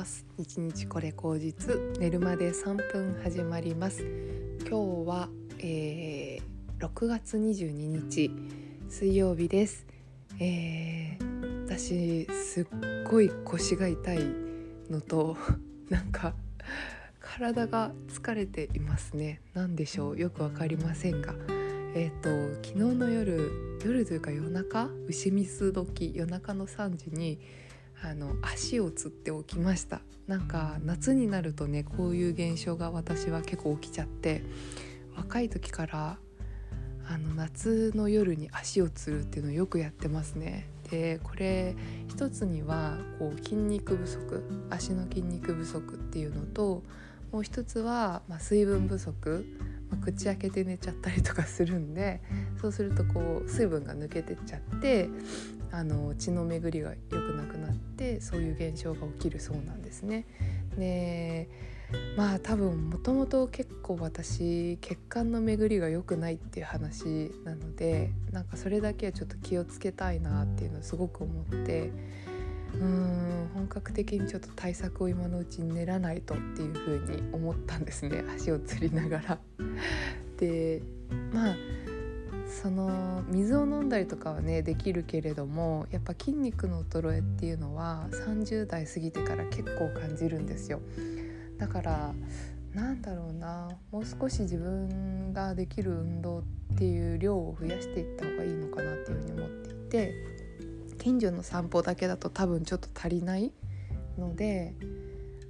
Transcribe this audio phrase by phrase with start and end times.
[0.00, 0.24] ます。
[0.38, 1.78] 日日これ口実。
[1.98, 4.02] 寝るまで3分始まります。
[4.66, 8.30] 今日は、えー、6月22日。
[8.88, 9.86] 水曜日です、
[10.40, 12.66] えー、私すっ
[13.08, 14.18] ごい腰が痛い
[14.90, 15.36] のと
[15.90, 16.34] なんか
[17.20, 19.42] 体が疲れていますね。
[19.52, 20.18] 何でしょう？
[20.18, 21.34] よくわかりませんが。
[21.94, 23.50] え、ー、と昨日の夜
[23.84, 24.88] 夜というか夜中？
[25.08, 27.38] 牛水時夜中の3時に
[28.02, 30.00] あの足をつって起きました。
[30.26, 34.42] なんか夏になるとねこういう現象が私は結構起きちゃって
[35.16, 36.18] 若い時から
[37.08, 40.68] あの夏の夜に足をつるっていうのをよくやってますね。
[40.90, 41.74] でこれ
[42.08, 46.82] 一つにはこう筋肉不足足の筋肉不足っていうのと
[47.32, 49.46] もう一つは、まあ、水分不足、
[49.88, 52.20] まあ、口開けて寝ちゃったりとかするんで
[52.60, 55.08] そうするとこう水分が抜けてっちゃって
[55.72, 60.26] あの血の巡りが良くなくなってそういう現象が起きるそうなんですね。
[60.76, 61.48] で
[62.16, 71.90] まあ多分もともと結構私血管の巡りが良くないっていう話なのでなんかそれだけはちょっと気をつけたいなっていうのをすごく思って
[72.74, 79.38] うん本格的にちょっと対策を今のうちに練らないとっていうふうに思ったんですね足をつりながら。
[80.38, 80.82] で
[81.32, 81.56] まあ
[82.50, 90.80] その水を飲んだりとかはねできるけれどもやっぱ筋肉の衰えっていうのは30代過ぎてから結構感じるんですよ。
[91.58, 92.12] だから
[92.74, 96.42] なんだろうなもう少し自分ができる運動っ
[96.76, 100.14] ていう量を増やしていった方がいいのかなっていうふうに思っていて
[100.98, 103.52] 近所の散歩だけだと多分ちょっと足りない
[104.18, 104.74] ので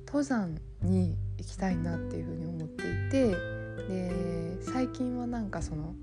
[0.06, 3.28] 登山に行きたいなっていうふうに思っていて
[3.89, 5.95] で最近はなんかその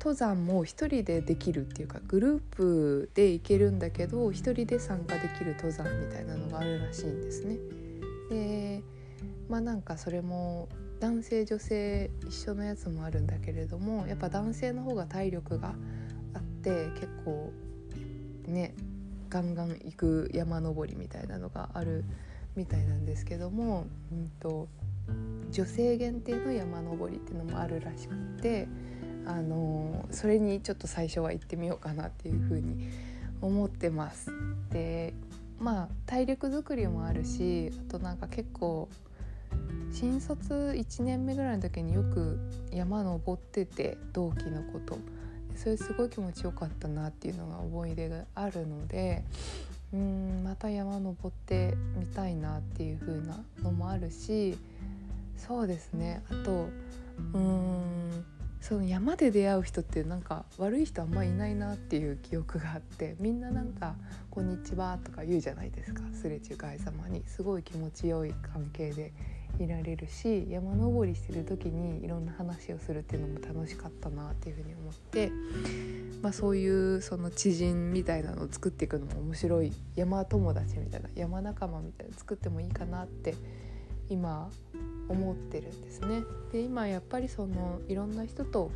[0.00, 7.58] 登山も一人でできるっていうかグループで行けるんだけど一人で参加できる登山みたいなのがあるらしいんですね。
[8.30, 8.82] で
[9.48, 10.68] まあなんかそれも
[11.00, 15.74] 男性女性一緒のやつもあるんだけれどもやっぱ男性の方が体力が
[16.32, 17.52] あって結構
[18.46, 18.74] ね
[19.28, 22.04] ガンガン行く山登りみたいなのがある
[22.56, 24.66] みたいなんですけども、うんと、
[25.52, 28.66] 女性限定の山登りっていうのもあるらしくて。
[29.26, 32.88] あのそれにちょっと最初は行ってみようかなっていうふうに
[33.40, 34.30] 思ってます。
[34.70, 35.14] で
[35.58, 38.88] まあ体力づくりもあるしあとなんか結構
[39.92, 42.38] 新卒1年目ぐらいの時によく
[42.72, 44.98] 山登ってて同期のこと
[45.56, 49.24] それすごい気持ちよかったなっていうのが思い出があるので
[49.92, 54.56] うんまた山登ってみたいなっていう風なのもあるし
[55.36, 56.68] そうですねあと
[57.34, 58.24] うん
[58.60, 63.96] その山で出会う人ってなんか悪い人あんまいないなっていう記憶があってみんななんか
[64.30, 66.02] 「こんにちは」とか言うじゃないですか。
[66.12, 69.12] すれ違いざまにすごい気持ちよい関係で
[69.58, 75.32] いられるし山登りしてる時にいろんな話をするっていうのも楽しかったなっていうふうに思って、
[76.22, 79.72] まあ、そういうその知人みたいなのを作っていくのも面白い。
[79.96, 83.34] 山友達みたいな山仲間みたいなの作ってもいいかなって
[84.10, 84.50] 今
[85.08, 86.22] 思ってるんですね。
[86.52, 88.70] で今やっぱりそのいろんな人と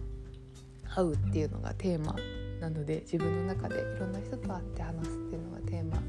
[0.84, 2.16] 会うっていうのがテーマ
[2.60, 6.02] なので自分の中でいろんな人と会って話すっていうのがテーマ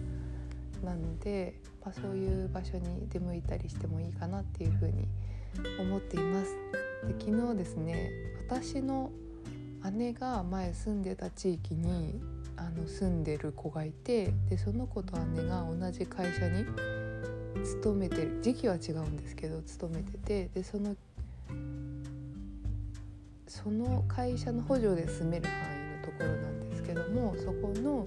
[0.84, 5.08] なので、まあ、そういう場所に出向いたりしてもいいかなっていうふうに
[5.80, 6.56] 思っています。
[7.08, 8.12] で昨日ですね
[8.47, 9.12] 私の
[9.94, 12.19] 姉が前住んでた地域に
[12.58, 16.66] あの住んでる子がいてでその子と姉が同じ会社に
[17.63, 20.95] 勤めてる時期は違うんですけど勤めててでその
[23.47, 28.05] その会社の補助で住める範囲のところなんですけどもそこの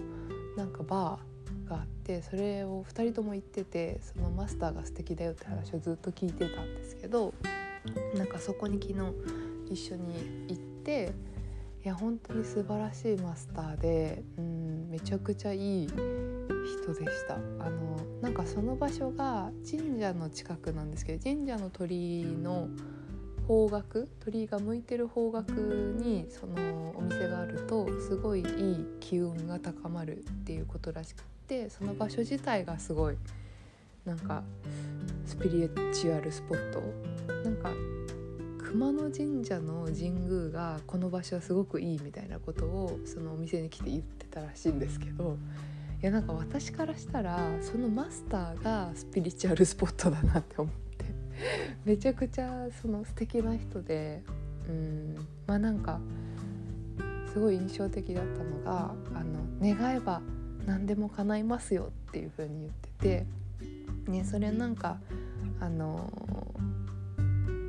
[0.57, 7.35] なんかバーがあってそれを2人とも行っててそのマスターが素敵だよって話をずっと聞いてたんですけど
[8.15, 11.13] なんかそこに昨日一緒に行って
[11.85, 15.89] いや本当に素晴らしいマスターで、うん、めちゃくちゃいい
[16.69, 17.35] 人でした。
[17.35, 17.39] あ
[17.71, 22.69] のなんかその場所が神社の近くなんですけど神社の鳥居の
[23.47, 28.47] 方角鳥居が向いてる方角にそのお店があるとすごいいい
[29.01, 33.17] 機運が高まるっていうことらしくってその場所自体がすごい
[34.05, 34.43] なんか
[35.25, 36.83] スピリチュアルスポット。
[37.45, 37.73] なんか
[38.59, 45.39] 熊野神社の神宮がこの場所はすごくいいみたいなことをそのお店に来て言ってたらしいんですけど
[46.01, 51.05] いやなんか私からしたらそのマスターがスピリチュアルスポットだなって思って。
[51.85, 54.23] めちゃくちゃその素敵な人で
[54.69, 55.15] うん。
[55.47, 56.01] まあなんか
[57.33, 60.23] すごい印象的だったのが「あの願えば
[60.67, 63.39] 何でも叶いますよ」っていう風に言ってて。
[64.09, 64.99] ねそれなんか
[65.61, 66.11] あの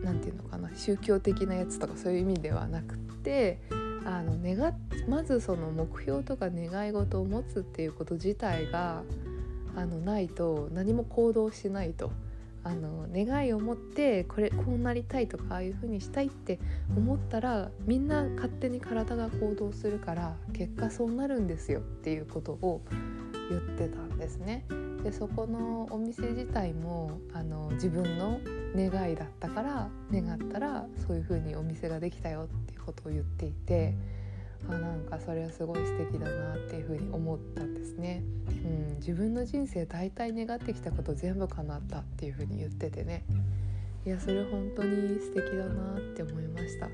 [0.04, 3.60] 何て言うのかな宗教的なやつとかそういう意味ではなくって
[4.06, 4.74] あの願
[5.08, 9.04] まずその目標とか願い事を持つっていうこと自体が
[9.76, 12.12] あのないと何も行動しないと。
[12.62, 16.60] あの願いを持ってこれこうなりたいとかああいう風にしたいって
[16.96, 22.82] 思ったらみんな勝手に体が行動するから結果そうなるんですよっていうことを
[23.50, 24.66] 言ってたんですね。
[25.04, 28.40] でそこのお店自体もあの自分の
[28.76, 33.94] 願いだったから願ったらそういう風にお店ができたよっことを言っていて
[34.68, 38.24] あなんかそれはすごい素敵だなっていう風に思ったんですね。
[38.48, 43.24] うん、自分の人生大体願ってきたこと全部叶ったっていう風に言っててね
[44.06, 46.90] いやそれ本当に素敵だなって思いました。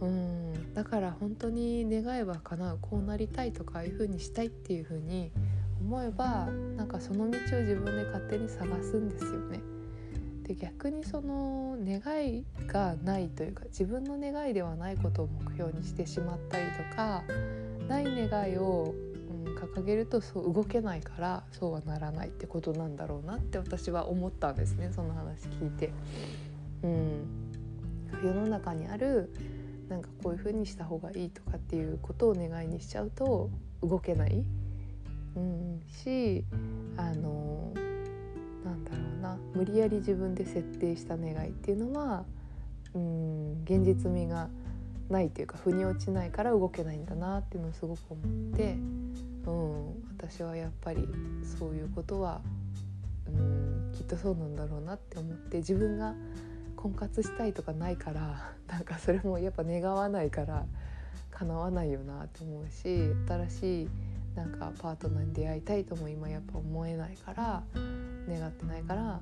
[0.00, 5.30] うん、だから本当に願えば叶うこうなりたいとかああいう風にしたいっていう風に
[5.80, 9.73] 思えばなんかその道を自分で勝手に探すんですよね。
[10.44, 17.24] で逆にその願いがないというか自分の願いではないことを目標にしてしまったりとか
[17.88, 18.94] ない願いを、
[19.46, 25.92] うん、掲げるとそう動けないからそうはならないってことなんだろうなって私は思ったんですねその話聞いて。
[26.82, 27.26] うん、
[28.22, 29.32] 世の中にある
[29.88, 33.50] なんかこういう風にした方がいいとかっていうことを願いにしちゃうと
[33.82, 34.44] 動けない。
[35.36, 36.44] うん、し
[36.96, 37.72] あの
[38.64, 39.38] なんだろうな。
[39.54, 42.24] 無理やり自分で設定した願いっていうのは、
[42.94, 44.48] うん、現実味が
[45.08, 48.76] ないというか腑に落ちないから動けないんだなっていうのをすごく思って、
[49.46, 51.06] うん、私はやっぱり
[51.58, 52.40] そういうことは、
[53.28, 56.14] うん、きっとそうなんだろうなって思って自分が
[56.76, 60.66] 婚活したいとかないから なんかそれもやっぱ願わないから
[61.30, 63.88] 叶わないよなって思うし新しい
[64.34, 67.62] なんかパートナーに出会いたいとも今やっぱ思えないから
[68.28, 69.20] 願ってないから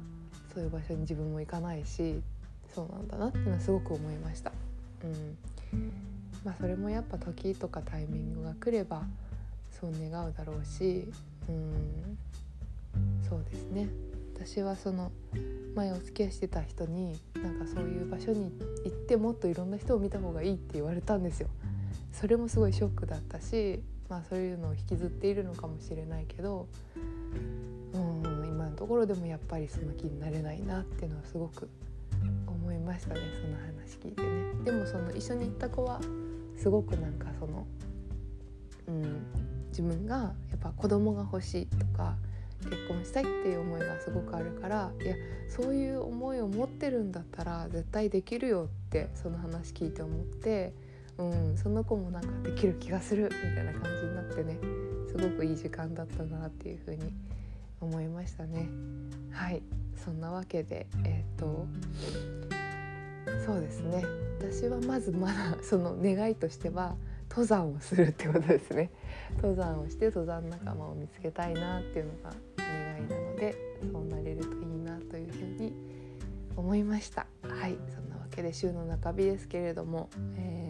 [0.55, 2.21] そういう場所に自分も行かないし
[2.75, 4.53] そうなんだなっていうのはすごく思いました。
[5.05, 5.93] うん
[6.45, 9.03] まあ、それもやっぱ時とかタイミングが来れば
[9.71, 11.07] そう願うだろうし、
[11.49, 12.19] うん、
[13.29, 13.89] そうですね
[14.35, 15.13] 私はその
[15.77, 18.53] 前お付き合いしてた人になんかそういう場所に
[18.85, 21.49] 行ってもっといろんな人を見た方がいいって言われたんですよ。
[22.13, 23.81] それもすごいショックだったし
[24.13, 26.69] まあそういうのを引きずっているのかもしれないけど
[27.95, 31.71] うん今のところでもやっぱりその気になれないなっていうのはすごく
[32.47, 34.65] 思いましたねその話聞いてね。
[34.65, 35.99] でもその一緒に行った子は
[36.59, 37.67] すごくなんかその、
[38.89, 39.23] うん、
[39.69, 42.15] 自分がやっぱ子供が欲しいとか
[42.65, 45.17] 結婚したいっていう思いがすごくあるからいや
[45.49, 50.75] そういう思いを持ってるんだったら絶対できるよってその話聞いて思って
[51.19, 54.59] うん、その子もなんかできる気がするみたいな感じになってね
[55.09, 57.13] すごくいい時間だったなっていうふうに
[57.81, 58.69] 思いましたね。
[59.31, 59.63] はい
[59.97, 61.67] そんなわけでえっ、と
[63.45, 64.05] そうですね。
[64.39, 66.97] 私はまずまだ その願いとしては
[67.31, 68.91] 登山をするってことですね。
[69.37, 73.55] 登山をして登山仲間を見つけたいなっていうのが願いなので
[73.93, 75.73] そうなれるといいなというふうに
[76.57, 77.27] 思いました。
[77.43, 80.62] はいそんなわけで週の中日ですけれども、えー、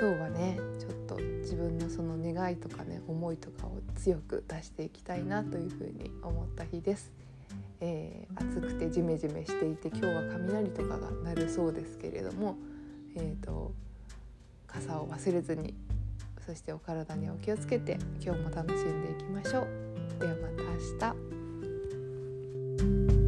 [0.00, 7.12] 今日はねちょっと自分のその願いとかね思いとかを強く出していきたいなというふうに思った日です。
[7.82, 12.56] えー、暑くてジメジメしていて今日は雷とかが鳴るそうですけれども、
[13.14, 13.72] えーと
[14.66, 15.74] 傘を忘れずに
[16.46, 19.66] そしてお体にお気をつけて今日も楽しんでいきましょう。
[20.18, 21.14] ではまた明
[23.16, 23.19] 日。